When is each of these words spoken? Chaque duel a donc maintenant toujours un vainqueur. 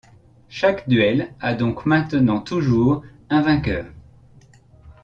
Chaque 0.49 0.89
duel 0.89 1.31
a 1.41 1.53
donc 1.53 1.85
maintenant 1.85 2.39
toujours 2.41 3.03
un 3.29 3.43
vainqueur. 3.43 3.85